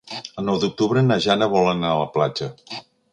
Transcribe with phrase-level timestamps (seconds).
[0.41, 2.49] El nou d'octubre na Jana vol anar a la platja.